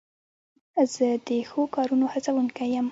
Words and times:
زه 0.93 1.07
د 1.27 1.29
ښو 1.49 1.61
کارونو 1.75 2.05
هڅوونکی 2.13 2.65
یم. 2.73 2.79